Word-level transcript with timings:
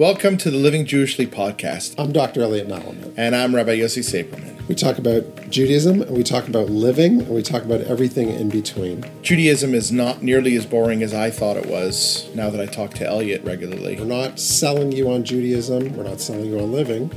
Welcome 0.00 0.38
to 0.38 0.50
the 0.50 0.56
Living 0.56 0.86
Jewishly 0.86 1.26
podcast. 1.26 1.94
I'm 1.98 2.10
Dr. 2.10 2.40
Elliott 2.40 2.68
Malamet. 2.68 3.12
And 3.18 3.36
I'm 3.36 3.54
Rabbi 3.54 3.76
Yossi 3.76 4.02
Saperman. 4.02 4.66
We 4.66 4.74
talk 4.74 4.96
about 4.96 5.50
Judaism, 5.50 6.00
and 6.00 6.16
we 6.16 6.22
talk 6.22 6.48
about 6.48 6.70
living, 6.70 7.20
and 7.20 7.28
we 7.28 7.42
talk 7.42 7.64
about 7.64 7.82
everything 7.82 8.30
in 8.30 8.48
between. 8.48 9.04
Judaism 9.20 9.74
is 9.74 9.92
not 9.92 10.22
nearly 10.22 10.56
as 10.56 10.64
boring 10.64 11.02
as 11.02 11.12
I 11.12 11.28
thought 11.28 11.58
it 11.58 11.66
was 11.66 12.34
now 12.34 12.48
that 12.48 12.62
I 12.62 12.64
talk 12.64 12.94
to 12.94 13.06
Elliott 13.06 13.44
regularly. 13.44 13.98
We're 13.98 14.06
not 14.06 14.40
selling 14.40 14.90
you 14.90 15.10
on 15.10 15.22
Judaism, 15.22 15.94
we're 15.94 16.04
not 16.04 16.22
selling 16.22 16.46
you 16.46 16.58
on 16.60 16.72
living. 16.72 17.12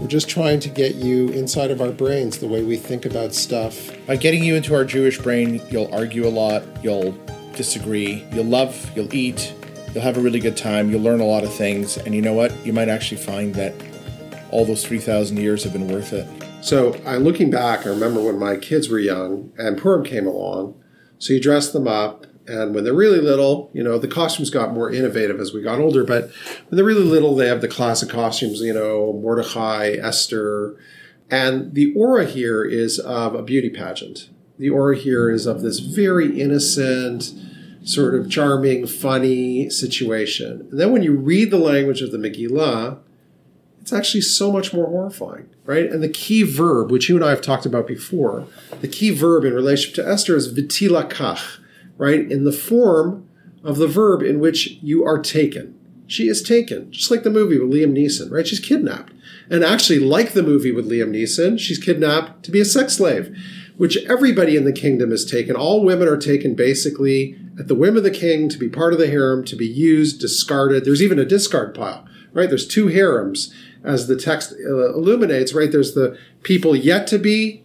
We're 0.00 0.08
just 0.08 0.28
trying 0.28 0.58
to 0.58 0.68
get 0.68 0.96
you 0.96 1.28
inside 1.28 1.70
of 1.70 1.80
our 1.80 1.92
brains 1.92 2.38
the 2.38 2.48
way 2.48 2.64
we 2.64 2.76
think 2.76 3.06
about 3.06 3.32
stuff. 3.32 3.92
By 4.08 4.16
getting 4.16 4.42
you 4.42 4.56
into 4.56 4.74
our 4.74 4.84
Jewish 4.84 5.20
brain, 5.20 5.62
you'll 5.70 5.94
argue 5.94 6.26
a 6.26 6.30
lot, 6.30 6.64
you'll 6.82 7.16
disagree, 7.54 8.26
you'll 8.32 8.46
love, 8.46 8.90
you'll 8.96 9.14
eat, 9.14 9.54
You'll 9.94 10.02
have 10.02 10.16
a 10.16 10.20
really 10.20 10.40
good 10.40 10.56
time. 10.56 10.90
You'll 10.90 11.02
learn 11.02 11.20
a 11.20 11.24
lot 11.24 11.44
of 11.44 11.54
things. 11.54 11.96
And 11.96 12.16
you 12.16 12.20
know 12.20 12.32
what? 12.32 12.52
You 12.66 12.72
might 12.72 12.88
actually 12.88 13.20
find 13.20 13.54
that 13.54 13.72
all 14.50 14.64
those 14.64 14.84
3,000 14.84 15.36
years 15.36 15.62
have 15.62 15.72
been 15.72 15.86
worth 15.86 16.12
it. 16.12 16.26
So, 16.62 17.00
I 17.06 17.16
looking 17.16 17.50
back, 17.50 17.86
I 17.86 17.90
remember 17.90 18.20
when 18.20 18.38
my 18.38 18.56
kids 18.56 18.88
were 18.88 18.98
young 18.98 19.52
and 19.56 19.78
Purim 19.78 20.04
came 20.04 20.26
along. 20.26 20.82
So, 21.18 21.32
you 21.32 21.40
dress 21.40 21.70
them 21.70 21.86
up. 21.86 22.26
And 22.46 22.74
when 22.74 22.84
they're 22.84 22.92
really 22.92 23.20
little, 23.20 23.70
you 23.72 23.82
know, 23.82 23.98
the 23.98 24.08
costumes 24.08 24.50
got 24.50 24.74
more 24.74 24.92
innovative 24.92 25.40
as 25.40 25.54
we 25.54 25.62
got 25.62 25.78
older. 25.78 26.04
But 26.04 26.24
when 26.68 26.76
they're 26.76 26.84
really 26.84 27.04
little, 27.04 27.34
they 27.34 27.46
have 27.48 27.60
the 27.60 27.68
classic 27.68 28.10
costumes, 28.10 28.60
you 28.60 28.74
know, 28.74 29.12
Mordecai, 29.12 29.92
Esther. 29.92 30.76
And 31.30 31.72
the 31.72 31.94
aura 31.94 32.26
here 32.26 32.64
is 32.64 32.98
of 32.98 33.34
a 33.34 33.42
beauty 33.42 33.70
pageant. 33.70 34.28
The 34.58 34.70
aura 34.70 34.96
here 34.96 35.30
is 35.30 35.46
of 35.46 35.62
this 35.62 35.78
very 35.80 36.40
innocent, 36.40 37.32
sort 37.84 38.14
of 38.14 38.30
charming, 38.30 38.86
funny 38.86 39.70
situation. 39.70 40.66
And 40.70 40.80
then 40.80 40.90
when 40.90 41.02
you 41.02 41.14
read 41.14 41.50
the 41.50 41.58
language 41.58 42.00
of 42.00 42.10
the 42.10 42.18
Megillah, 42.18 42.98
it's 43.80 43.92
actually 43.92 44.22
so 44.22 44.50
much 44.50 44.72
more 44.72 44.86
horrifying, 44.86 45.50
right? 45.64 45.84
And 45.90 46.02
the 46.02 46.08
key 46.08 46.42
verb, 46.42 46.90
which 46.90 47.08
you 47.08 47.16
and 47.16 47.24
I 47.24 47.30
have 47.30 47.42
talked 47.42 47.66
about 47.66 47.86
before, 47.86 48.46
the 48.80 48.88
key 48.88 49.10
verb 49.10 49.44
in 49.44 49.52
relationship 49.52 49.94
to 49.96 50.10
Esther 50.10 50.34
is 50.34 50.52
vitilakach, 50.52 51.58
right? 51.98 52.20
In 52.30 52.44
the 52.44 52.52
form 52.52 53.28
of 53.62 53.76
the 53.76 53.86
verb 53.86 54.22
in 54.22 54.40
which 54.40 54.78
you 54.82 55.04
are 55.04 55.18
taken. 55.18 55.78
She 56.06 56.28
is 56.28 56.42
taken, 56.42 56.90
just 56.92 57.10
like 57.10 57.22
the 57.22 57.30
movie 57.30 57.58
with 57.58 57.70
Liam 57.70 57.92
Neeson, 57.92 58.30
right? 58.30 58.46
She's 58.46 58.60
kidnapped. 58.60 59.12
And 59.50 59.62
actually, 59.62 59.98
like 59.98 60.32
the 60.32 60.42
movie 60.42 60.72
with 60.72 60.90
Liam 60.90 61.10
Neeson, 61.10 61.58
she's 61.58 61.78
kidnapped 61.78 62.42
to 62.44 62.50
be 62.50 62.60
a 62.60 62.64
sex 62.64 62.96
slave 62.96 63.36
which 63.76 63.96
everybody 64.08 64.56
in 64.56 64.64
the 64.64 64.72
kingdom 64.72 65.12
is 65.12 65.24
taken. 65.24 65.56
All 65.56 65.84
women 65.84 66.08
are 66.08 66.16
taken 66.16 66.54
basically 66.54 67.36
at 67.58 67.68
the 67.68 67.74
whim 67.74 67.96
of 67.96 68.02
the 68.02 68.10
king 68.10 68.48
to 68.48 68.58
be 68.58 68.68
part 68.68 68.92
of 68.92 68.98
the 68.98 69.08
harem, 69.08 69.44
to 69.46 69.56
be 69.56 69.66
used, 69.66 70.20
discarded. 70.20 70.84
There's 70.84 71.02
even 71.02 71.18
a 71.18 71.24
discard 71.24 71.74
pile, 71.74 72.06
right? 72.32 72.48
There's 72.48 72.66
two 72.66 72.88
harems, 72.88 73.52
as 73.82 74.06
the 74.06 74.16
text 74.16 74.52
uh, 74.52 74.94
illuminates, 74.94 75.52
right? 75.52 75.70
There's 75.70 75.94
the 75.94 76.18
people 76.42 76.74
yet 76.74 77.06
to 77.08 77.18
be 77.18 77.62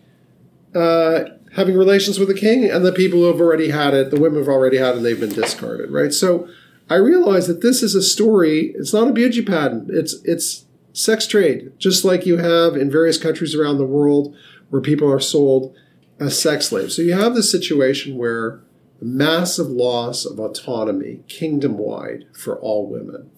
uh, 0.76 1.22
having 1.56 1.78
relations 1.78 2.20
with 2.20 2.28
the 2.28 2.34
king, 2.34 2.70
and 2.70 2.86
the 2.86 2.92
people 2.92 3.20
who 3.20 3.26
have 3.26 3.40
already 3.40 3.70
had 3.70 3.94
it, 3.94 4.12
the 4.12 4.20
women 4.20 4.40
have 4.40 4.48
already 4.48 4.78
had 4.78 4.90
it, 4.90 4.98
and 4.98 5.06
they've 5.06 5.20
been 5.20 5.34
discarded, 5.34 5.92
right? 5.92 6.14
So 6.14 6.48
I 6.90 6.96
realize 6.96 7.48
that 7.48 7.62
this 7.62 7.84
is 7.84 7.96
a 7.96 8.02
story. 8.02 8.74
It's 8.76 8.94
not 8.94 9.08
a 9.08 9.14
beauty 9.14 9.44
pageant. 9.44 9.90
It's 9.90 10.16
it's 10.24 10.66
sex 10.92 11.28
trade, 11.28 11.72
just 11.78 12.04
like 12.04 12.26
you 12.26 12.38
have 12.38 12.76
in 12.76 12.90
various 12.92 13.18
countries 13.18 13.56
around 13.56 13.78
the 13.78 13.86
world 13.86 14.36
where 14.70 14.82
people 14.82 15.12
are 15.12 15.20
sold 15.20 15.76
as 16.20 16.42
sex 16.42 16.68
slaves. 16.68 16.96
So 16.96 17.02
you 17.02 17.14
have 17.14 17.36
this 17.36 17.52
situation 17.52 18.18
where 18.18 18.62
massive 19.02 19.70
loss 19.70 20.26
of 20.26 20.40
autonomy, 20.40 21.22
kingdom 21.28 21.78
wide, 21.78 22.26
for 22.34 22.58
all 22.60 22.88
women. 22.88 23.32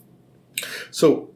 So, 0.90 1.30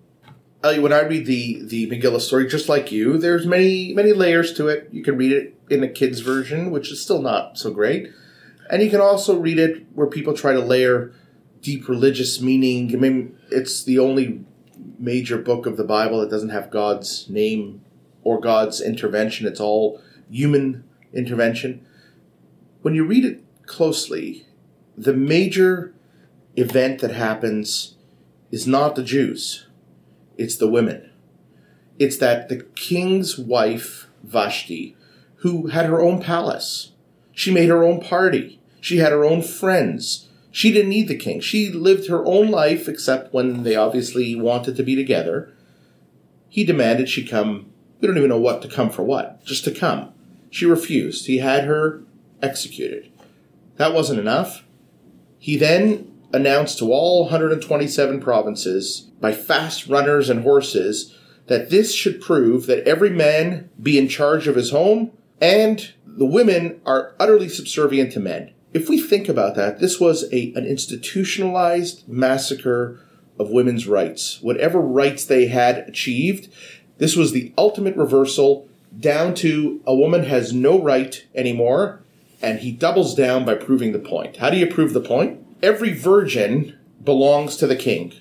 when 0.61 0.93
I 0.93 1.01
read 1.01 1.27
the 1.27 1.61
the 1.63 1.89
Megillah 1.89 2.21
story, 2.21 2.47
just 2.47 2.67
like 2.67 2.91
you, 2.91 3.17
there's 3.17 3.45
many 3.45 3.93
many 3.93 4.13
layers 4.13 4.53
to 4.53 4.67
it. 4.67 4.89
You 4.91 5.03
can 5.03 5.17
read 5.17 5.31
it 5.31 5.55
in 5.69 5.83
a 5.83 5.87
kid's 5.87 6.21
version, 6.21 6.71
which 6.71 6.91
is 6.91 7.01
still 7.01 7.21
not 7.21 7.57
so 7.57 7.71
great, 7.71 8.11
and 8.69 8.81
you 8.81 8.89
can 8.89 9.01
also 9.01 9.37
read 9.37 9.59
it 9.59 9.85
where 9.93 10.07
people 10.07 10.33
try 10.33 10.53
to 10.53 10.59
layer 10.59 11.13
deep 11.61 11.87
religious 11.87 12.41
meaning. 12.41 12.91
I 12.93 12.97
mean, 12.97 13.37
it's 13.51 13.83
the 13.83 13.99
only 13.99 14.43
major 14.97 15.37
book 15.37 15.65
of 15.65 15.77
the 15.77 15.83
Bible 15.83 16.21
that 16.21 16.29
doesn't 16.29 16.49
have 16.49 16.71
God's 16.71 17.29
name 17.29 17.81
or 18.23 18.39
God's 18.39 18.81
intervention. 18.81 19.47
It's 19.47 19.59
all 19.59 20.01
human 20.29 20.83
intervention. 21.15 21.85
When 22.81 22.93
you 22.93 23.05
read 23.05 23.25
it 23.25 23.43
closely, 23.65 24.45
the 24.97 25.13
major 25.13 25.93
event 26.55 26.99
that 27.01 27.11
happens 27.11 27.95
is 28.51 28.67
not 28.67 28.95
the 28.95 29.03
Jews, 29.03 29.67
it's 30.37 30.57
the 30.57 30.69
women. 30.69 31.09
It's 31.97 32.17
that 32.17 32.49
the 32.49 32.63
king's 32.75 33.37
wife, 33.37 34.07
Vashti, 34.23 34.95
who 35.37 35.67
had 35.67 35.85
her 35.85 36.01
own 36.01 36.21
palace, 36.21 36.91
she 37.31 37.53
made 37.53 37.69
her 37.69 37.83
own 37.83 38.01
party, 38.01 38.59
she 38.79 38.97
had 38.97 39.11
her 39.11 39.25
own 39.25 39.41
friends. 39.41 40.27
She 40.51 40.71
didn't 40.71 40.91
need 40.91 41.09
the 41.09 41.17
king. 41.17 41.41
She 41.41 41.69
lived 41.69 42.07
her 42.07 42.23
own 42.25 42.49
life, 42.49 42.87
except 42.87 43.33
when 43.33 43.63
they 43.63 43.75
obviously 43.75 44.35
wanted 44.35 44.77
to 44.77 44.83
be 44.83 44.95
together. 44.95 45.51
He 46.47 46.63
demanded 46.63 47.09
she 47.09 47.25
come. 47.25 47.73
We 47.99 48.07
don't 48.07 48.15
even 48.15 48.29
know 48.29 48.39
what 48.39 48.61
to 48.61 48.69
come 48.69 48.89
for 48.89 49.03
what, 49.03 49.43
just 49.43 49.65
to 49.65 49.71
come. 49.71 50.13
She 50.55 50.65
refused. 50.65 51.25
He 51.25 51.39
had 51.39 51.65
her 51.65 52.05
executed. 52.41 53.11
That 53.75 53.93
wasn't 53.93 54.21
enough. 54.21 54.63
He 55.37 55.57
then 55.57 56.13
announced 56.31 56.79
to 56.79 56.93
all 56.93 57.23
127 57.23 58.21
provinces 58.21 59.01
by 59.19 59.33
fast 59.33 59.87
runners 59.87 60.29
and 60.29 60.43
horses 60.43 61.13
that 61.47 61.71
this 61.71 61.93
should 61.93 62.21
prove 62.21 62.67
that 62.67 62.87
every 62.87 63.09
man 63.09 63.69
be 63.83 63.97
in 63.97 64.07
charge 64.07 64.47
of 64.47 64.55
his 64.55 64.71
home 64.71 65.11
and 65.41 65.91
the 66.05 66.25
women 66.25 66.79
are 66.85 67.15
utterly 67.19 67.49
subservient 67.49 68.13
to 68.13 68.21
men. 68.21 68.53
If 68.73 68.87
we 68.87 68.97
think 68.97 69.27
about 69.27 69.55
that, 69.55 69.79
this 69.79 69.99
was 69.99 70.23
a, 70.31 70.53
an 70.53 70.65
institutionalized 70.65 72.07
massacre 72.07 73.01
of 73.37 73.49
women's 73.49 73.89
rights. 73.89 74.39
Whatever 74.41 74.79
rights 74.79 75.25
they 75.25 75.47
had 75.47 75.79
achieved, 75.79 76.47
this 76.97 77.17
was 77.17 77.33
the 77.33 77.53
ultimate 77.57 77.97
reversal 77.97 78.69
down 78.99 79.33
to 79.35 79.81
a 79.85 79.95
woman 79.95 80.23
has 80.23 80.53
no 80.53 80.81
right 80.81 81.25
anymore, 81.33 82.01
and 82.41 82.59
he 82.59 82.71
doubles 82.71 83.15
down 83.15 83.45
by 83.45 83.55
proving 83.55 83.91
the 83.91 83.99
point. 83.99 84.37
How 84.37 84.49
do 84.49 84.57
you 84.57 84.67
prove 84.67 84.93
the 84.93 85.01
point? 85.01 85.45
Every 85.61 85.93
virgin 85.93 86.77
belongs 87.03 87.57
to 87.57 87.67
the 87.67 87.75
king. 87.75 88.13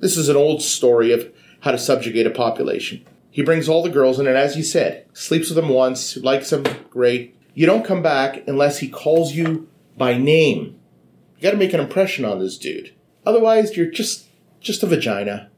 This 0.00 0.16
is 0.16 0.28
an 0.28 0.36
old 0.36 0.62
story 0.62 1.12
of 1.12 1.32
how 1.60 1.72
to 1.72 1.78
subjugate 1.78 2.26
a 2.26 2.30
population. 2.30 3.04
He 3.30 3.42
brings 3.42 3.68
all 3.68 3.82
the 3.82 3.90
girls 3.90 4.18
in, 4.18 4.26
and 4.26 4.36
as 4.36 4.54
he 4.54 4.62
said, 4.62 5.06
sleeps 5.12 5.48
with 5.48 5.56
them 5.56 5.68
once, 5.68 6.16
likes 6.16 6.50
them, 6.50 6.64
great. 6.90 7.36
You 7.54 7.66
don't 7.66 7.84
come 7.84 8.02
back 8.02 8.46
unless 8.48 8.78
he 8.78 8.88
calls 8.88 9.34
you 9.34 9.68
by 9.96 10.16
name. 10.16 10.80
You 11.36 11.42
got 11.42 11.52
to 11.52 11.56
make 11.56 11.72
an 11.72 11.80
impression 11.80 12.24
on 12.24 12.38
this 12.38 12.58
dude. 12.58 12.94
Otherwise, 13.24 13.76
you're 13.76 13.90
just 13.90 14.26
just 14.60 14.82
a 14.82 14.86
vagina. 14.86 15.50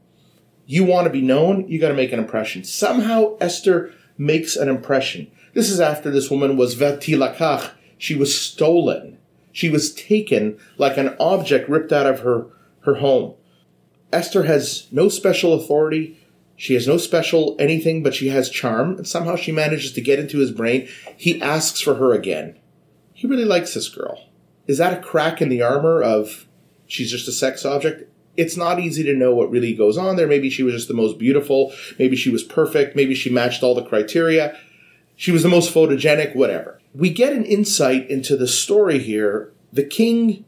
You 0.65 0.85
want 0.85 1.05
to 1.05 1.11
be 1.11 1.21
known, 1.21 1.67
you 1.67 1.79
got 1.79 1.89
to 1.89 1.93
make 1.93 2.13
an 2.13 2.19
impression. 2.19 2.63
Somehow 2.63 3.37
Esther 3.41 3.93
makes 4.17 4.55
an 4.55 4.69
impression. 4.69 5.31
This 5.53 5.69
is 5.69 5.79
after 5.79 6.11
this 6.11 6.29
woman 6.29 6.57
was 6.57 6.75
vetilakach. 6.75 7.71
She 7.97 8.15
was 8.15 8.39
stolen. 8.39 9.17
She 9.51 9.69
was 9.69 9.93
taken 9.93 10.57
like 10.77 10.97
an 10.97 11.15
object 11.19 11.69
ripped 11.69 11.91
out 11.91 12.07
of 12.07 12.21
her, 12.21 12.47
her 12.81 12.95
home. 12.95 13.35
Esther 14.11 14.43
has 14.43 14.87
no 14.91 15.09
special 15.09 15.53
authority. 15.53 16.19
She 16.55 16.75
has 16.75 16.87
no 16.87 16.97
special 16.97 17.55
anything, 17.59 18.03
but 18.03 18.13
she 18.13 18.29
has 18.29 18.49
charm, 18.49 18.97
and 18.97 19.07
somehow 19.07 19.35
she 19.35 19.51
manages 19.51 19.91
to 19.93 20.01
get 20.01 20.19
into 20.19 20.37
his 20.37 20.51
brain. 20.51 20.87
He 21.17 21.41
asks 21.41 21.81
for 21.81 21.95
her 21.95 22.13
again. 22.13 22.57
He 23.13 23.27
really 23.27 23.45
likes 23.45 23.73
this 23.73 23.89
girl. 23.89 24.29
Is 24.67 24.77
that 24.77 24.97
a 24.97 25.01
crack 25.01 25.41
in 25.41 25.49
the 25.49 25.61
armor 25.61 26.01
of 26.01 26.45
she's 26.87 27.11
just 27.11 27.27
a 27.27 27.31
sex 27.31 27.65
object? 27.65 28.09
It's 28.35 28.57
not 28.57 28.79
easy 28.79 29.03
to 29.03 29.13
know 29.13 29.33
what 29.33 29.49
really 29.49 29.73
goes 29.73 29.97
on 29.97 30.15
there. 30.15 30.27
Maybe 30.27 30.49
she 30.49 30.63
was 30.63 30.73
just 30.73 30.87
the 30.87 30.93
most 30.93 31.17
beautiful. 31.17 31.73
Maybe 31.99 32.15
she 32.15 32.29
was 32.29 32.43
perfect. 32.43 32.95
Maybe 32.95 33.13
she 33.13 33.29
matched 33.29 33.63
all 33.63 33.75
the 33.75 33.85
criteria. 33.85 34.57
She 35.15 35.31
was 35.31 35.43
the 35.43 35.49
most 35.49 35.73
photogenic, 35.73 36.35
whatever. 36.35 36.79
We 36.93 37.11
get 37.11 37.33
an 37.33 37.45
insight 37.45 38.09
into 38.09 38.35
the 38.35 38.47
story 38.47 38.99
here. 38.99 39.51
The 39.71 39.83
king 39.83 40.45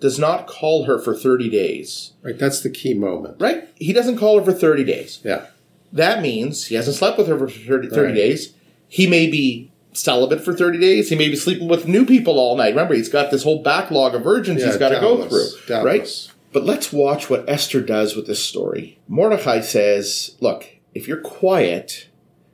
does 0.00 0.18
not 0.18 0.46
call 0.46 0.84
her 0.84 0.98
for 0.98 1.14
30 1.14 1.48
days. 1.48 2.12
Right, 2.22 2.38
that's 2.38 2.60
the 2.60 2.70
key 2.70 2.92
moment. 2.92 3.40
Right? 3.40 3.68
He 3.76 3.92
doesn't 3.92 4.18
call 4.18 4.38
her 4.38 4.44
for 4.44 4.52
30 4.52 4.84
days. 4.84 5.20
Yeah. 5.24 5.46
That 5.92 6.22
means 6.22 6.66
he 6.66 6.74
hasn't 6.74 6.96
slept 6.96 7.18
with 7.18 7.28
her 7.28 7.38
for 7.38 7.48
30, 7.48 7.88
30 7.88 8.00
right. 8.00 8.14
days. 8.14 8.54
He 8.88 9.06
may 9.06 9.30
be 9.30 9.70
celibate 9.92 10.42
for 10.42 10.54
30 10.54 10.78
days. 10.80 11.08
He 11.08 11.16
may 11.16 11.28
be 11.28 11.36
sleeping 11.36 11.68
with 11.68 11.86
new 11.86 12.04
people 12.04 12.38
all 12.38 12.56
night. 12.56 12.70
Remember, 12.70 12.94
he's 12.94 13.08
got 13.08 13.30
this 13.30 13.42
whole 13.42 13.62
backlog 13.62 14.14
of 14.14 14.22
virgins 14.22 14.60
yeah, 14.60 14.66
he's 14.66 14.76
got 14.76 14.90
to 14.90 15.00
go 15.00 15.28
through. 15.28 15.46
Doubtless. 15.66 16.28
Right? 16.28 16.31
But 16.52 16.64
let's 16.64 16.92
watch 16.92 17.30
what 17.30 17.48
Esther 17.48 17.80
does 17.80 18.14
with 18.14 18.26
this 18.26 18.44
story. 18.44 18.98
Mordecai 19.08 19.60
says, 19.60 20.36
look, 20.40 20.68
if 20.94 21.08
you're 21.08 21.20
quiet, 21.20 22.08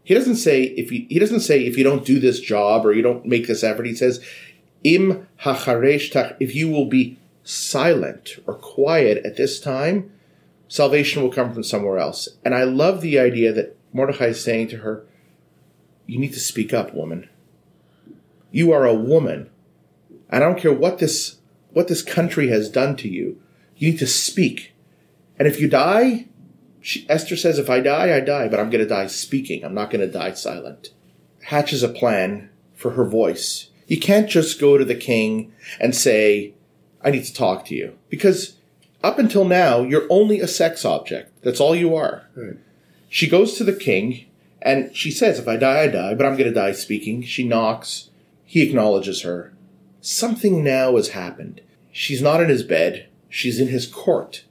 he 0.05 0.15
doesn't 0.15 0.37
say 0.37 0.63
if 0.63 0.93
you, 0.93 1.07
he 1.09 1.19
doesn't 1.19 1.41
say 1.41 1.65
if 1.65 1.77
you 1.77 1.85
don't 1.85 2.05
do 2.05 2.21
this 2.21 2.41
job 2.41 2.87
or 2.87 2.93
you 2.93 3.03
don't 3.03 3.27
make 3.27 3.47
this 3.49 3.65
effort. 3.65 3.87
He 3.87 3.95
says, 3.95 4.25
im 4.85 5.27
if 5.45 6.55
you 6.55 6.69
will 6.69 6.87
be 6.87 7.19
silent 7.43 8.37
or 8.47 8.55
quiet 8.55 9.25
at 9.25 9.37
this 9.37 9.59
time, 9.59 10.13
salvation 10.69 11.23
will 11.23 11.33
come 11.33 11.53
from 11.53 11.65
somewhere 11.65 11.99
else. 11.99 12.29
And 12.45 12.55
I 12.55 12.65
love 12.65 13.01
the 13.01 13.19
idea 13.19 13.53
that 13.53 13.77
Mordecai 13.93 14.27
is 14.27 14.43
saying 14.43 14.69
to 14.69 14.79
her, 14.79 15.05
You 16.07 16.19
need 16.19 16.35
to 16.35 16.41
speak 16.41 16.73
up, 16.73 16.95
woman. 16.95 17.29
You 18.51 18.73
are 18.73 18.87
a 18.87 18.95
woman. 18.95 19.51
And 20.31 20.45
I 20.45 20.47
don't 20.47 20.59
care 20.59 20.73
what 20.73 20.99
this 20.99 21.37
what 21.71 21.89
this 21.89 22.03
country 22.03 22.49
has 22.49 22.71
done 22.71 22.97
to 22.97 23.09
you. 23.09 23.41
You 23.79 23.93
need 23.93 23.99
to 24.01 24.07
speak. 24.07 24.75
And 25.39 25.49
if 25.49 25.61
you 25.61 25.69
die, 25.69 26.27
she, 26.81 27.07
Esther 27.09 27.37
says, 27.37 27.59
if 27.59 27.71
I 27.71 27.81
die, 27.81 28.15
I 28.15 28.21
die, 28.21 28.49
but 28.49 28.61
I'm 28.61 28.71
going 28.71 28.83
to 28.83 28.89
die 28.89 29.07
speaking. 29.07 29.65
I'm 29.65 29.75
not 29.75 29.91
going 29.91 30.01
to 30.01 30.13
die 30.13 30.33
silent. 30.33 30.89
Hatches 31.45 31.83
a 31.83 31.89
plan 31.89 32.51
for 32.75 32.91
her 32.91 33.05
voice. 33.05 33.71
You 33.87 33.99
can't 33.99 34.29
just 34.29 34.61
go 34.61 34.77
to 34.77 34.85
the 34.85 34.95
king 34.95 35.53
and 35.81 35.95
say, 35.95 36.55
I 37.03 37.11
need 37.11 37.25
to 37.25 37.35
talk 37.35 37.65
to 37.67 37.75
you. 37.75 37.97
Because 38.11 38.57
up 39.03 39.19
until 39.19 39.45
now, 39.45 39.83
you're 39.83 40.07
only 40.11 40.41
a 40.41 40.49
sex 40.49 40.85
object. 40.85 41.43
That's 41.43 41.61
all 41.61 41.75
you 41.75 41.95
are. 41.95 42.27
Right. 42.35 42.57
She 43.09 43.29
goes 43.29 43.55
to 43.55 43.65
the 43.65 43.73
king 43.73 44.27
and 44.61 44.95
she 44.95 45.11
says, 45.11 45.39
If 45.39 45.49
I 45.49 45.57
die, 45.57 45.83
I 45.83 45.87
die, 45.89 46.15
but 46.15 46.27
I'm 46.27 46.37
going 46.37 46.49
to 46.49 46.55
die 46.55 46.73
speaking. 46.73 47.23
She 47.23 47.47
knocks. 47.47 48.11
He 48.45 48.63
acknowledges 48.63 49.23
her. 49.23 49.53
Something 50.01 50.65
now 50.65 50.97
has 50.97 51.11
happened. 51.11 51.61
She's 51.93 52.23
not 52.23 52.41
in 52.41 52.49
his 52.49 52.63
bed, 52.63 53.08
she's 53.29 53.61
in 53.61 53.69
his 53.69 53.87
court. 53.87 54.45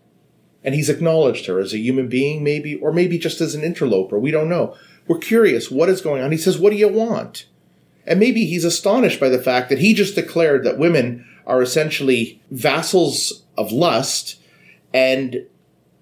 And 0.64 0.76
he's 0.76 0.90
acknowledged 0.90 1.46
her 1.46 1.60
as 1.60 1.74
a 1.74 1.80
human 1.80 2.08
being, 2.08 2.44
maybe, 2.44 2.76
or 2.76 2.92
maybe 2.92 3.18
just 3.18 3.40
as 3.42 3.56
an 3.56 3.64
interloper. 3.64 4.20
We 4.20 4.32
don't 4.32 4.50
know. 4.50 4.76
We're 5.08 5.20
curious 5.20 5.72
what 5.72 5.90
is 5.90 6.02
going 6.02 6.22
on. 6.22 6.32
He 6.32 6.38
says, 6.38 6.58
What 6.58 6.72
do 6.72 6.78
you 6.78 6.90
want? 6.90 7.46
And 8.06 8.20
maybe 8.20 8.46
he's 8.46 8.66
astonished 8.66 9.20
by 9.20 9.30
the 9.30 9.42
fact 9.42 9.70
that 9.70 9.80
he 9.80 9.94
just 9.94 10.16
declared 10.16 10.64
that 10.64 10.78
women 10.78 11.26
are 11.46 11.62
essentially 11.62 12.42
vassals 12.52 13.44
of 13.58 13.72
lust 13.72 14.40
and 14.94 15.46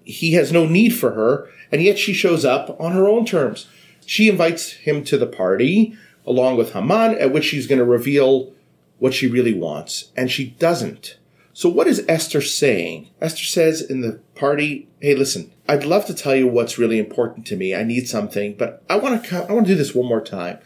he 0.06 0.32
has 0.34 0.52
no 0.52 0.66
need 0.66 0.90
for 0.90 1.12
her, 1.12 1.48
and 1.72 1.82
yet 1.82 1.98
she 1.98 2.12
shows 2.12 2.44
up 2.44 2.80
on 2.80 2.92
her 2.92 3.08
own 3.08 3.26
terms. 3.26 3.66
She 4.06 4.28
invites 4.28 4.70
him 4.70 5.02
to 5.04 5.18
the 5.18 5.26
party 5.26 5.96
along 6.24 6.56
with 6.56 6.72
Haman, 6.72 7.16
at 7.18 7.32
which 7.32 7.44
she's 7.44 7.66
going 7.66 7.78
to 7.80 7.84
reveal 7.84 8.52
what 8.98 9.14
she 9.14 9.26
really 9.26 9.52
wants, 9.52 10.10
and 10.16 10.30
she 10.30 10.50
doesn't. 10.58 11.18
So 11.56 11.70
what 11.70 11.86
is 11.86 12.04
Esther 12.06 12.42
saying? 12.42 13.08
Esther 13.18 13.44
says 13.44 13.80
in 13.80 14.02
the 14.02 14.20
party, 14.34 14.88
"Hey, 15.00 15.14
listen, 15.14 15.52
I'd 15.66 15.86
love 15.86 16.04
to 16.04 16.12
tell 16.12 16.36
you 16.36 16.46
what's 16.46 16.76
really 16.76 16.98
important 16.98 17.46
to 17.46 17.56
me. 17.56 17.74
I 17.74 17.82
need 17.82 18.06
something, 18.06 18.56
but 18.58 18.82
I 18.90 18.96
want 18.96 19.24
to 19.24 19.36
I 19.48 19.54
want 19.54 19.66
to 19.66 19.72
do 19.72 19.78
this 19.78 19.94
one 19.94 20.06
more 20.06 20.20
time." 20.20 20.58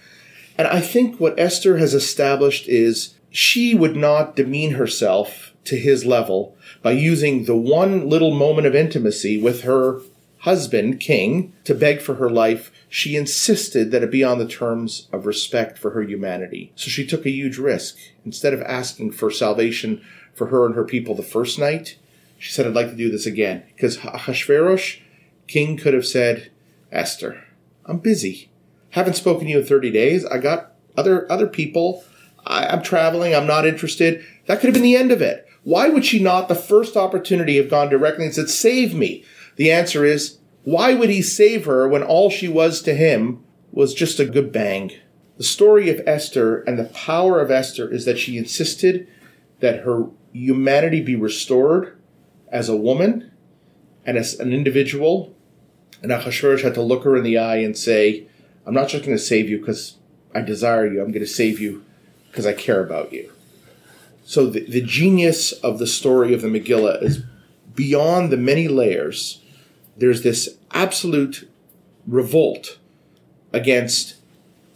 And 0.59 0.67
I 0.67 0.81
think 0.81 1.21
what 1.21 1.39
Esther 1.39 1.77
has 1.77 1.95
established 1.95 2.69
is 2.69 3.15
she 3.31 3.73
would 3.73 3.95
not 3.95 4.35
demean 4.35 4.73
herself 4.73 5.55
to 5.67 5.77
his 5.77 6.05
level 6.05 6.57
by 6.83 6.91
using 6.91 7.45
the 7.45 7.55
one 7.55 8.09
little 8.09 8.35
moment 8.35 8.67
of 8.67 8.75
intimacy 8.75 9.41
with 9.41 9.61
her 9.61 10.01
husband, 10.39 10.99
King, 10.99 11.53
to 11.65 11.75
beg 11.75 12.01
for 12.01 12.15
her 12.15 12.31
life. 12.31 12.73
She 12.89 13.15
insisted 13.15 13.93
that 13.93 14.03
it 14.03 14.11
be 14.11 14.25
on 14.25 14.39
the 14.39 14.49
terms 14.49 15.07
of 15.13 15.27
respect 15.27 15.79
for 15.79 15.91
her 15.91 16.03
humanity. 16.03 16.73
So 16.75 16.89
she 16.89 17.07
took 17.07 17.27
a 17.27 17.31
huge 17.31 17.59
risk. 17.59 17.97
Instead 18.25 18.55
of 18.55 18.63
asking 18.63 19.13
for 19.13 19.31
salvation 19.31 20.01
for 20.41 20.47
her 20.47 20.65
and 20.65 20.75
her 20.75 20.85
people 20.85 21.15
the 21.15 21.23
first 21.23 21.59
night, 21.59 21.99
she 22.39 22.51
said, 22.51 22.67
I'd 22.67 22.73
like 22.73 22.89
to 22.89 22.97
do 22.97 23.11
this 23.11 23.27
again. 23.27 23.63
Because 23.75 23.99
Ahasuerus, 23.99 24.97
King 25.47 25.77
could 25.77 25.93
have 25.93 26.07
said, 26.07 26.51
Esther, 26.91 27.45
I'm 27.85 27.99
busy. 27.99 28.49
Haven't 28.91 29.17
spoken 29.17 29.45
to 29.45 29.51
you 29.51 29.59
in 29.59 29.67
30 29.67 29.91
days. 29.91 30.25
I 30.25 30.39
got 30.39 30.73
other, 30.97 31.31
other 31.31 31.47
people. 31.47 32.03
I, 32.47 32.69
I'm 32.69 32.83
traveling. 32.83 33.35
I'm 33.35 33.47
not 33.47 33.67
interested. 33.67 34.25
That 34.47 34.61
could 34.61 34.69
have 34.69 34.73
been 34.75 34.83
the 34.83 34.97
end 34.97 35.13
of 35.13 35.21
it. 35.21 35.47
Why 35.63 35.91
would 35.91 36.07
she 36.07 36.23
not, 36.23 36.49
the 36.49 36.55
first 36.55 36.97
opportunity, 36.97 37.59
have 37.59 37.69
gone 37.69 37.91
directly 37.91 38.25
and 38.25 38.35
said, 38.35 38.49
Save 38.49 38.95
me? 38.95 39.23
The 39.57 39.71
answer 39.71 40.07
is, 40.07 40.39
why 40.65 40.95
would 40.95 41.11
he 41.11 41.21
save 41.21 41.67
her 41.67 41.87
when 41.87 42.03
all 42.03 42.31
she 42.31 42.49
was 42.49 42.81
to 42.83 42.95
him 42.95 43.45
was 43.73 43.93
just 43.93 44.19
a 44.19 44.25
good 44.25 44.53
bang? 44.53 44.93
The 45.37 45.45
story 45.45 45.91
of 45.91 46.01
Esther 46.07 46.63
and 46.63 46.79
the 46.79 46.85
power 46.85 47.41
of 47.41 47.51
Esther 47.51 47.93
is 47.93 48.07
that 48.07 48.19
she 48.19 48.39
insisted 48.39 49.07
that 49.61 49.81
her 49.81 50.07
humanity 50.33 51.01
be 51.01 51.17
restored 51.17 51.97
as 52.49 52.69
a 52.69 52.77
woman 52.77 53.31
and 54.05 54.17
as 54.17 54.39
an 54.41 54.53
individual. 54.53 55.35
And 56.03 56.11
Ahasuerus 56.11 56.63
had 56.63 56.75
to 56.75 56.83
look 56.83 57.05
her 57.05 57.17
in 57.17 57.25
the 57.25 57.39
eye 57.39 57.59
and 57.59 57.77
say, 57.77 58.27
I'm 58.67 58.75
not 58.75 58.89
just 58.89 59.05
going 59.05 59.17
to 59.17 59.23
save 59.23 59.49
you 59.49 59.59
because 59.59 59.97
I 60.35 60.41
desire 60.41 60.87
you, 60.87 61.01
I'm 61.01 61.13
going 61.13 61.25
to 61.25 61.27
save 61.27 61.61
you 61.61 61.85
because 62.31 62.47
I 62.47 62.53
care 62.53 62.83
about 62.83 63.13
you. 63.13 63.33
So 64.25 64.47
the, 64.47 64.65
the 64.65 64.81
genius 64.81 65.53
of 65.53 65.79
the 65.79 65.87
story 65.87 66.33
of 66.33 66.43
the 66.43 66.49
Megillah 66.49 67.03
is 67.03 67.25
beyond 67.75 68.31
the 68.31 68.37
many 68.37 68.69
layers. 68.69 69.43
There's 69.97 70.23
this 70.23 70.57
absolute 70.71 71.51
revolt 72.07 72.79
against 73.53 74.17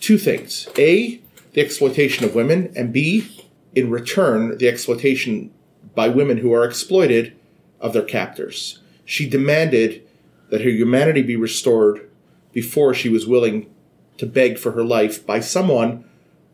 two 0.00 0.18
things: 0.18 0.68
a, 0.76 1.20
the 1.52 1.60
exploitation 1.60 2.24
of 2.24 2.34
women, 2.34 2.72
and 2.74 2.92
b, 2.92 3.30
in 3.74 3.90
return, 3.90 4.56
the 4.58 4.68
exploitation 4.68 5.52
by 5.94 6.08
women 6.08 6.38
who 6.38 6.52
are 6.52 6.64
exploited 6.64 7.36
of 7.80 7.92
their 7.92 8.02
captors. 8.02 8.80
She 9.04 9.28
demanded 9.28 10.06
that 10.50 10.62
her 10.62 10.70
humanity 10.70 11.22
be 11.22 11.36
restored 11.36 12.08
before 12.52 12.94
she 12.94 13.08
was 13.08 13.26
willing 13.26 13.70
to 14.18 14.26
beg 14.26 14.58
for 14.58 14.72
her 14.72 14.84
life 14.84 15.26
by 15.26 15.40
someone 15.40 16.04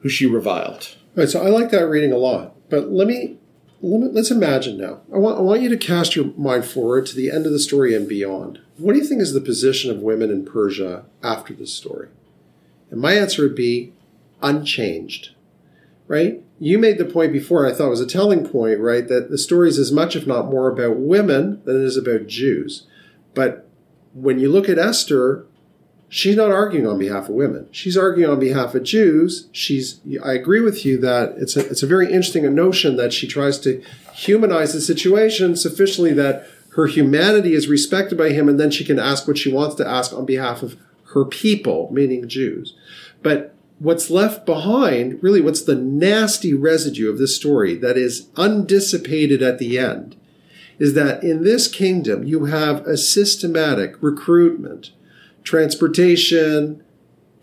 who 0.01 0.09
she 0.09 0.27
reviled. 0.27 0.97
Right, 1.15 1.29
so 1.29 1.45
I 1.45 1.51
like 1.51 1.71
that 1.71 1.87
reading 1.87 2.13
a 2.13 2.17
lot. 2.17 2.55
But 2.71 2.91
let 2.91 3.07
me, 3.07 3.37
let 3.83 4.01
me 4.01 4.09
let's 4.11 4.31
imagine 4.31 4.79
now. 4.79 5.01
I 5.13 5.19
want 5.19 5.39
I 5.39 5.43
want 5.43 5.63
you 5.63 5.69
to 5.69 5.77
cast 5.77 6.17
your 6.17 6.27
mind 6.37 6.65
forward 6.65 7.07
to 7.07 7.17
the 7.17 7.31
end 7.31 7.47
of 7.47 7.53
the 7.53 7.59
story 7.59 7.95
and 7.95 8.09
beyond. 8.09 8.61
What 8.79 8.93
do 8.93 8.99
you 8.99 9.05
think 9.05 9.21
is 9.21 9.33
the 9.33 9.41
position 9.41 9.91
of 9.91 9.99
women 9.99 10.31
in 10.31 10.45
Persia 10.45 11.05
after 11.23 11.53
this 11.53 11.75
story? 11.75 12.09
And 12.91 13.01
my 13.01 13.13
answer 13.13 13.43
would 13.43 13.55
be 13.55 13.93
unchanged. 14.43 15.31
Right? 16.11 16.43
You 16.59 16.77
made 16.77 16.99
the 16.99 17.05
point 17.05 17.33
before, 17.33 17.65
I 17.65 17.73
thought 17.73 17.89
was 17.89 18.01
a 18.01 18.07
telling 18.07 18.45
point, 18.45 18.81
right? 18.81 19.07
That 19.07 19.31
the 19.31 19.39
story 19.39 19.69
is 19.69 19.79
as 19.79 19.93
much, 19.93 20.17
if 20.17 20.27
not 20.27 20.51
more, 20.51 20.69
about 20.69 20.97
women 20.97 21.63
than 21.65 21.77
it 21.77 21.85
is 21.85 21.97
about 21.97 22.27
Jews. 22.27 22.89
But 23.33 23.71
when 24.13 24.41
you 24.41 24.51
look 24.51 24.69
at 24.69 24.77
Esther, 24.77 25.47
she's 26.09 26.35
not 26.35 26.51
arguing 26.51 26.89
on 26.89 26.99
behalf 26.99 27.29
of 27.29 27.37
women. 27.37 27.69
She's 27.71 27.97
arguing 27.97 28.29
on 28.29 28.41
behalf 28.41 28.75
of 28.75 28.83
Jews. 28.83 29.49
She's 29.53 30.01
I 30.25 30.33
agree 30.33 30.61
with 30.61 30.85
you 30.85 30.99
that 30.99 31.37
it's 31.39 31.57
a 31.57 31.65
it's 31.69 31.85
a 31.85 31.87
very 31.87 32.07
interesting 32.07 32.53
notion 32.53 32.97
that 32.97 33.13
she 33.13 33.29
tries 33.29 33.61
to 33.61 33.81
humanize 34.13 34.73
the 34.73 34.81
situation 34.81 35.55
sufficiently 35.55 36.13
that 36.15 36.45
her 36.75 36.89
humanity 36.89 37.55
is 37.55 37.69
respected 37.69 38.19
by 38.19 38.31
him 38.31 38.49
and 38.49 38.59
then 38.59 38.73
she 38.73 38.85
can 38.85 38.99
ask 38.99 39.29
what 39.29 39.39
she 39.39 39.53
wants 39.53 39.77
to 39.77 39.87
ask 39.87 40.13
on 40.13 40.27
behalf 40.27 40.65
of 40.65 40.77
her 41.15 41.25
people, 41.25 41.89
meaning 41.93 42.29
Jews. 42.29 42.75
But 43.23 43.55
what's 43.81 44.11
left 44.11 44.45
behind, 44.45 45.21
really 45.23 45.41
what's 45.41 45.63
the 45.63 45.75
nasty 45.75 46.53
residue 46.55 47.11
of 47.11 47.19
this 47.19 47.35
story 47.35 47.75
that 47.75 47.97
is 47.97 48.27
undissipated 48.37 49.43
at 49.43 49.59
the 49.59 49.79
end, 49.79 50.15
is 50.79 50.95
that 50.95 51.25
in 51.25 51.43
this 51.43 51.67
kingdom 51.67 52.23
you 52.23 52.45
have 52.45 52.87
a 52.87 52.97
systematic 52.97 54.01
recruitment 54.03 54.93
transportation, 55.43 56.85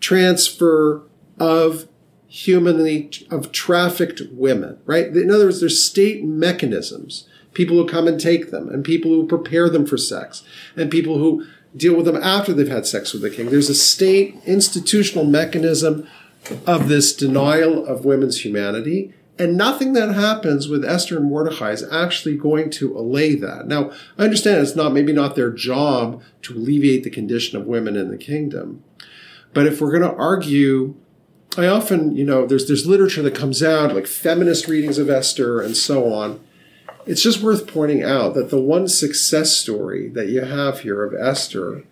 transfer 0.00 1.02
of 1.38 1.88
humanly 2.28 3.10
of 3.30 3.50
trafficked 3.50 4.22
women, 4.30 4.78
right? 4.86 5.08
In 5.08 5.30
other 5.30 5.46
words, 5.46 5.60
there's 5.60 5.82
state 5.82 6.22
mechanisms, 6.22 7.26
people 7.52 7.76
who 7.76 7.86
come 7.86 8.06
and 8.06 8.20
take 8.20 8.52
them, 8.52 8.68
and 8.68 8.84
people 8.84 9.10
who 9.10 9.26
prepare 9.26 9.68
them 9.68 9.86
for 9.86 9.96
sex, 9.96 10.44
and 10.76 10.88
people 10.90 11.18
who 11.18 11.44
deal 11.76 11.96
with 11.96 12.06
them 12.06 12.16
after 12.16 12.52
they've 12.52 12.68
had 12.68 12.86
sex 12.86 13.12
with 13.12 13.22
the 13.22 13.30
king. 13.30 13.50
There's 13.50 13.68
a 13.68 13.74
state 13.74 14.36
institutional 14.46 15.24
mechanism 15.24 16.06
of 16.66 16.88
this 16.88 17.14
denial 17.14 17.84
of 17.84 18.04
women's 18.04 18.44
humanity. 18.44 19.14
And 19.38 19.56
nothing 19.56 19.92
that 19.92 20.14
happens 20.14 20.68
with 20.68 20.84
Esther 20.84 21.18
and 21.18 21.26
Mordecai 21.26 21.70
is 21.70 21.84
actually 21.92 22.36
going 22.36 22.70
to 22.70 22.98
allay 22.98 23.36
that. 23.36 23.68
Now, 23.68 23.92
I 24.18 24.24
understand 24.24 24.60
it's 24.60 24.74
not 24.74 24.92
maybe 24.92 25.12
not 25.12 25.36
their 25.36 25.52
job 25.52 26.22
to 26.42 26.54
alleviate 26.54 27.04
the 27.04 27.10
condition 27.10 27.56
of 27.56 27.66
women 27.66 27.94
in 27.94 28.10
the 28.10 28.16
kingdom. 28.16 28.82
But 29.54 29.66
if 29.66 29.80
we're 29.80 29.96
going 29.96 30.10
to 30.10 30.18
argue, 30.18 30.96
I 31.56 31.66
often, 31.66 32.16
you 32.16 32.24
know, 32.24 32.46
there's 32.46 32.66
there's 32.66 32.86
literature 32.86 33.22
that 33.22 33.34
comes 33.34 33.62
out 33.62 33.94
like 33.94 34.06
feminist 34.06 34.66
readings 34.66 34.98
of 34.98 35.08
Esther 35.08 35.60
and 35.60 35.76
so 35.76 36.12
on. 36.12 36.40
It's 37.06 37.22
just 37.22 37.40
worth 37.40 37.66
pointing 37.66 38.02
out 38.02 38.34
that 38.34 38.50
the 38.50 38.60
one 38.60 38.86
success 38.88 39.56
story 39.56 40.08
that 40.10 40.28
you 40.28 40.42
have 40.42 40.80
here 40.80 41.04
of 41.04 41.14
Esther 41.14 41.84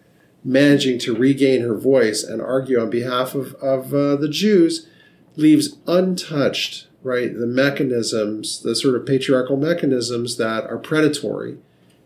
managing 0.47 0.99
to 1.01 1.15
regain 1.15 1.61
her 1.63 1.77
voice 1.77 2.23
and 2.23 2.41
argue 2.41 2.81
on 2.81 2.89
behalf 2.89 3.35
of, 3.35 3.55
of 3.57 3.93
uh, 3.93 4.17
the 4.17 4.29
Jews 4.29 4.89
leaves 5.37 5.77
untouched 5.87 6.87
right? 7.07 7.39
The 7.39 7.47
mechanisms, 7.47 8.63
the 8.63 8.75
sort 8.75 8.97
of 8.97 9.07
patriarchal 9.07 9.57
mechanisms 9.57 10.39
that 10.39 10.65
are 10.65 10.77
predatory 10.77 11.57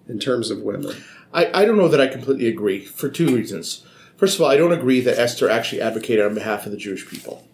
in 0.06 0.18
terms 0.18 0.50
of 0.50 0.60
women. 0.60 0.94
I, 1.32 1.62
I 1.62 1.64
don't 1.64 1.78
know 1.78 1.88
that 1.88 2.02
I 2.02 2.06
completely 2.06 2.46
agree 2.46 2.84
for 2.84 3.08
two 3.08 3.34
reasons. 3.34 3.82
First 4.18 4.34
of 4.36 4.42
all, 4.42 4.50
I 4.50 4.58
don't 4.58 4.72
agree 4.72 5.00
that 5.00 5.18
Esther 5.18 5.48
actually 5.48 5.80
advocated 5.80 6.26
on 6.26 6.34
behalf 6.34 6.66
of 6.66 6.72
the 6.72 6.78
Jewish 6.78 7.08
people. 7.08 7.46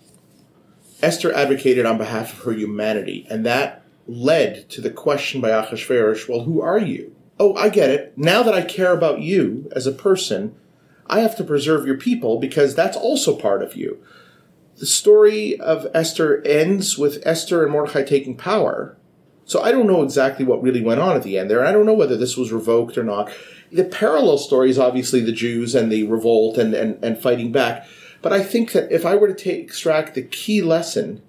Esther 1.01 1.33
advocated 1.33 1.87
on 1.87 1.99
behalf 1.99 2.33
of 2.33 2.39
her 2.41 2.53
humanity, 2.53 3.27
and 3.31 3.47
that 3.47 3.85
led 4.09 4.69
to 4.71 4.81
the 4.81 4.91
question 4.91 5.41
by 5.41 5.51
Achashverosh, 5.51 6.29
well, 6.29 6.43
who 6.43 6.61
are 6.61 6.79
you? 6.79 7.15
oh, 7.39 7.55
I 7.55 7.69
get 7.69 7.91
it. 7.91 8.17
Now 8.17 8.43
that 8.43 8.55
I 8.55 8.63
care 8.63 8.93
about 8.93 9.21
you 9.21 9.71
as 9.77 9.87
a 9.87 9.93
person, 9.93 10.55
I 11.09 11.21
have 11.21 11.37
to 11.37 11.45
preserve 11.45 11.87
your 11.87 11.97
people 11.97 12.39
because 12.39 12.75
that's 12.75 12.97
also 12.97 13.37
part 13.37 13.63
of 13.63 13.77
you. 13.77 14.03
The 14.79 14.87
story 14.87 15.59
of 15.59 15.87
Esther 15.95 16.43
ends 16.45 16.99
with 16.99 17.23
Esther 17.27 17.63
and 17.63 17.73
Mordecai 17.73 18.03
taking 18.03 18.37
power. 18.37 18.97
So 19.45 19.63
I 19.63 19.73
don't 19.73 19.87
know 19.87 20.03
exactly 20.03 20.45
what 20.45 20.63
really 20.63 20.83
went 20.83 21.01
on 21.01 21.17
at 21.17 21.23
the 21.23 21.39
end 21.39 21.51
there. 21.51 21.65
I 21.65 21.73
don't 21.73 21.87
know 21.87 21.95
whether 21.95 22.17
this 22.17 22.37
was 22.37 22.53
revoked 22.53 22.99
or 22.99 23.05
not. 23.05 23.31
The 23.73 23.85
parallel 23.85 24.39
story 24.39 24.71
is 24.71 24.79
obviously 24.79 25.21
the 25.21 25.33
Jews 25.33 25.75
and 25.75 25.91
the 25.91 26.03
revolt 26.05 26.59
and, 26.59 26.75
and, 26.75 27.03
and 27.03 27.19
fighting 27.19 27.53
back. 27.53 27.87
But 28.21 28.33
I 28.33 28.43
think 28.43 28.73
that 28.73 28.91
if 28.93 29.07
I 29.07 29.15
were 29.15 29.29
to 29.29 29.35
take, 29.35 29.61
extract 29.61 30.15
the 30.15 30.23
key 30.23 30.63
lesson 30.63 31.23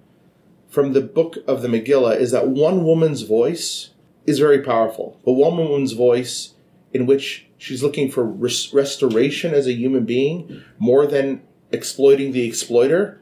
from 0.68 0.92
the 0.92 1.00
book 1.00 1.38
of 1.46 1.62
the 1.62 1.68
Megillah 1.68 2.18
is 2.18 2.30
that 2.32 2.48
one 2.48 2.84
woman's 2.84 3.22
voice 3.22 3.90
is 4.26 4.38
very 4.38 4.62
powerful. 4.62 5.18
But 5.24 5.32
one 5.32 5.56
woman's 5.56 5.92
voice 5.92 6.54
in 6.92 7.06
which 7.06 7.47
she's 7.58 7.82
looking 7.82 8.10
for 8.10 8.24
res- 8.24 8.72
restoration 8.72 9.52
as 9.52 9.66
a 9.66 9.74
human 9.74 10.04
being 10.04 10.62
more 10.78 11.06
than 11.06 11.42
exploiting 11.70 12.32
the 12.32 12.46
exploiter 12.46 13.20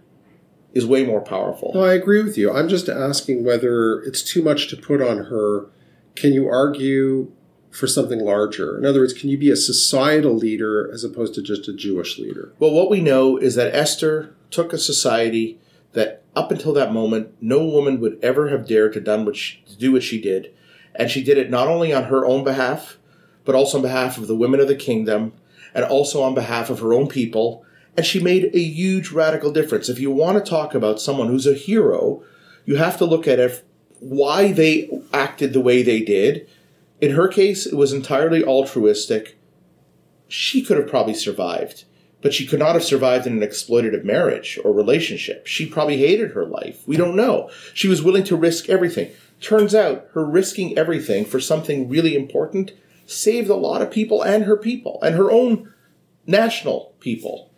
is 0.72 0.86
way 0.86 1.04
more 1.04 1.22
powerful. 1.22 1.72
No, 1.74 1.82
I 1.82 1.94
agree 1.94 2.22
with 2.22 2.36
you. 2.36 2.52
I'm 2.52 2.68
just 2.68 2.88
asking 2.88 3.44
whether 3.44 4.00
it's 4.02 4.22
too 4.22 4.42
much 4.42 4.68
to 4.68 4.76
put 4.76 5.00
on 5.00 5.24
her. 5.24 5.66
Can 6.14 6.32
you 6.32 6.48
argue 6.48 7.32
for 7.70 7.86
something 7.86 8.20
larger? 8.20 8.78
In 8.78 8.84
other 8.84 9.00
words, 9.00 9.14
can 9.14 9.30
you 9.30 9.38
be 9.38 9.50
a 9.50 9.56
societal 9.56 10.36
leader 10.36 10.90
as 10.92 11.02
opposed 11.02 11.34
to 11.34 11.42
just 11.42 11.66
a 11.66 11.72
Jewish 11.72 12.18
leader? 12.18 12.52
Well, 12.58 12.72
what 12.72 12.90
we 12.90 13.00
know 13.00 13.38
is 13.38 13.54
that 13.54 13.74
Esther 13.74 14.34
took 14.50 14.72
a 14.72 14.78
society 14.78 15.58
that 15.92 16.22
up 16.34 16.50
until 16.50 16.74
that 16.74 16.92
moment, 16.92 17.34
no 17.40 17.64
woman 17.64 17.98
would 18.00 18.18
ever 18.22 18.48
have 18.50 18.68
dared 18.68 18.92
to, 18.92 19.00
done 19.00 19.24
what 19.24 19.36
she, 19.36 19.62
to 19.66 19.76
do 19.76 19.92
what 19.92 20.02
she 20.02 20.20
did. 20.20 20.54
And 20.94 21.10
she 21.10 21.24
did 21.24 21.38
it 21.38 21.50
not 21.50 21.68
only 21.68 21.92
on 21.92 22.04
her 22.04 22.26
own 22.26 22.44
behalf, 22.44 22.98
but 23.46 23.54
also 23.54 23.78
on 23.78 23.82
behalf 23.82 24.18
of 24.18 24.26
the 24.26 24.36
women 24.36 24.60
of 24.60 24.68
the 24.68 24.74
kingdom, 24.74 25.32
and 25.72 25.84
also 25.84 26.22
on 26.22 26.34
behalf 26.34 26.68
of 26.68 26.80
her 26.80 26.92
own 26.92 27.06
people. 27.06 27.64
And 27.96 28.04
she 28.04 28.20
made 28.20 28.50
a 28.52 28.62
huge 28.62 29.10
radical 29.10 29.50
difference. 29.50 29.88
If 29.88 29.98
you 29.98 30.10
want 30.10 30.36
to 30.36 30.50
talk 30.50 30.74
about 30.74 31.00
someone 31.00 31.28
who's 31.28 31.46
a 31.46 31.54
hero, 31.54 32.22
you 32.66 32.76
have 32.76 32.98
to 32.98 33.06
look 33.06 33.26
at 33.26 33.38
it, 33.38 33.64
why 34.00 34.52
they 34.52 34.90
acted 35.14 35.52
the 35.54 35.60
way 35.60 35.82
they 35.82 36.00
did. 36.00 36.46
In 37.00 37.12
her 37.12 37.28
case, 37.28 37.64
it 37.64 37.74
was 37.74 37.92
entirely 37.92 38.44
altruistic. 38.44 39.38
She 40.28 40.62
could 40.62 40.76
have 40.76 40.88
probably 40.88 41.14
survived, 41.14 41.84
but 42.20 42.34
she 42.34 42.46
could 42.46 42.58
not 42.58 42.74
have 42.74 42.84
survived 42.84 43.26
in 43.26 43.40
an 43.42 43.48
exploitative 43.48 44.04
marriage 44.04 44.58
or 44.64 44.72
relationship. 44.72 45.46
She 45.46 45.66
probably 45.66 45.98
hated 45.98 46.32
her 46.32 46.44
life. 46.44 46.82
We 46.86 46.96
don't 46.96 47.16
know. 47.16 47.50
She 47.74 47.88
was 47.88 48.02
willing 48.02 48.24
to 48.24 48.36
risk 48.36 48.68
everything. 48.68 49.10
Turns 49.40 49.74
out 49.74 50.08
her 50.14 50.24
risking 50.24 50.76
everything 50.76 51.24
for 51.24 51.38
something 51.38 51.88
really 51.88 52.16
important 52.16 52.72
saved 53.06 53.48
a 53.48 53.54
lot 53.54 53.80
of 53.80 53.90
people 53.90 54.22
and 54.22 54.44
her 54.44 54.56
people 54.56 54.98
and 55.02 55.14
her 55.14 55.30
own 55.30 55.72
national 56.26 56.92
people. 57.00 57.50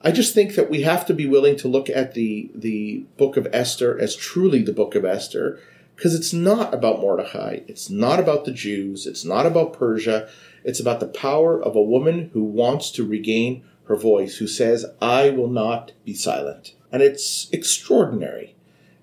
I 0.00 0.12
just 0.12 0.32
think 0.32 0.54
that 0.54 0.70
we 0.70 0.82
have 0.82 1.04
to 1.06 1.14
be 1.14 1.26
willing 1.26 1.56
to 1.56 1.68
look 1.68 1.90
at 1.90 2.14
the 2.14 2.50
the 2.54 3.04
book 3.16 3.36
of 3.36 3.48
Esther 3.52 3.98
as 3.98 4.14
truly 4.14 4.62
the 4.62 4.72
book 4.72 4.94
of 4.94 5.04
Esther 5.04 5.60
because 5.96 6.14
it's 6.14 6.32
not 6.32 6.72
about 6.72 7.00
Mordecai, 7.00 7.58
it's 7.66 7.90
not 7.90 8.20
about 8.20 8.44
the 8.44 8.52
Jews, 8.52 9.04
it's 9.04 9.24
not 9.24 9.46
about 9.46 9.72
Persia, 9.72 10.28
it's 10.62 10.78
about 10.78 11.00
the 11.00 11.08
power 11.08 11.60
of 11.60 11.74
a 11.74 11.82
woman 11.82 12.30
who 12.32 12.44
wants 12.44 12.92
to 12.92 13.04
regain 13.04 13.64
her 13.86 13.96
voice, 13.96 14.36
who 14.36 14.46
says, 14.46 14.86
"I 15.02 15.30
will 15.30 15.48
not 15.48 15.92
be 16.04 16.14
silent." 16.14 16.74
And 16.92 17.02
it's 17.02 17.48
extraordinary. 17.50 18.54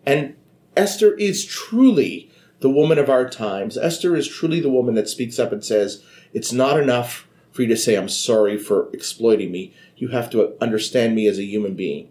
And 0.05 0.35
Esther 0.77 1.13
is 1.15 1.43
truly 1.43 2.29
the 2.65 2.69
woman 2.71 2.97
of 2.97 3.11
our 3.11 3.29
times. 3.29 3.77
Esther 3.77 4.15
is 4.15 4.27
truly 4.27 4.59
the 4.59 4.71
woman 4.71 4.95
that 4.95 5.07
speaks 5.07 5.37
up 5.37 5.51
and 5.51 5.63
says, 5.63 6.03
It's 6.33 6.51
not 6.51 6.79
enough 6.79 7.27
for 7.51 7.61
you 7.61 7.67
to 7.67 7.77
say, 7.77 7.93
I'm 7.93 8.09
sorry 8.09 8.57
for 8.57 8.89
exploiting 8.91 9.51
me. 9.51 9.71
You 9.95 10.07
have 10.07 10.31
to 10.31 10.59
understand 10.59 11.13
me 11.13 11.27
as 11.27 11.37
a 11.37 11.45
human 11.45 11.75
being. 11.75 12.09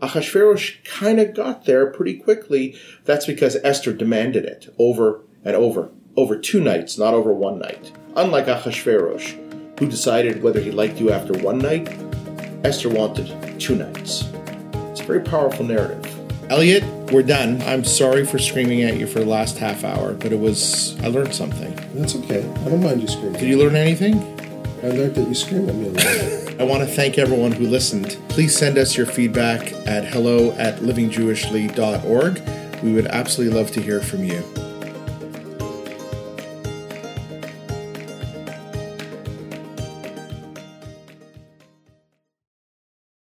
Ahasuerus 0.00 0.72
kind 0.84 1.20
of 1.20 1.34
got 1.34 1.66
there 1.66 1.86
pretty 1.86 2.14
quickly. 2.14 2.78
That's 3.04 3.26
because 3.26 3.56
Esther 3.62 3.92
demanded 3.92 4.46
it 4.46 4.74
over 4.78 5.20
and 5.44 5.54
over, 5.54 5.90
over 6.16 6.38
two 6.38 6.62
nights, 6.62 6.96
not 6.96 7.12
over 7.12 7.34
one 7.34 7.58
night. 7.58 7.92
Unlike 8.16 8.48
Ahasuerus, 8.48 9.34
who 9.78 9.86
decided 9.86 10.42
whether 10.42 10.60
he 10.60 10.70
liked 10.70 10.98
you 10.98 11.12
after 11.12 11.34
one 11.44 11.58
night, 11.58 11.94
Esther 12.64 12.88
wanted 12.88 13.60
two 13.60 13.76
nights. 13.76 14.30
It's 14.92 15.02
a 15.02 15.04
very 15.04 15.20
powerful 15.20 15.66
narrative. 15.66 16.06
Elliott, 16.48 16.84
we're 17.10 17.22
done. 17.22 17.60
I'm 17.62 17.84
sorry 17.84 18.24
for 18.24 18.38
screaming 18.38 18.82
at 18.82 18.96
you 18.96 19.06
for 19.06 19.18
the 19.18 19.26
last 19.26 19.58
half 19.58 19.84
hour, 19.84 20.14
but 20.14 20.32
it 20.32 20.38
was, 20.38 20.98
I 21.00 21.08
learned 21.08 21.34
something. 21.34 21.74
That's 21.94 22.16
okay. 22.16 22.40
I 22.40 22.68
don't 22.68 22.82
mind 22.82 23.02
you 23.02 23.08
screaming. 23.08 23.40
Did 23.40 23.48
you 23.48 23.58
learn 23.58 23.76
anything? 23.76 24.18
I 24.82 24.88
learned 24.88 25.14
that 25.16 25.28
you 25.28 25.34
scream 25.34 25.68
at 25.68 25.74
me 25.74 25.88
a 25.88 25.90
lot. 25.90 26.60
I 26.60 26.64
want 26.64 26.82
to 26.82 26.86
thank 26.86 27.18
everyone 27.18 27.52
who 27.52 27.66
listened. 27.66 28.16
Please 28.28 28.56
send 28.56 28.78
us 28.78 28.96
your 28.96 29.06
feedback 29.06 29.72
at 29.86 30.04
hello 30.04 30.52
at 30.52 30.76
livingjewishly.org. 30.76 32.82
We 32.82 32.92
would 32.92 33.06
absolutely 33.06 33.56
love 33.56 33.70
to 33.72 33.82
hear 33.82 34.00
from 34.00 34.24
you. 34.24 34.42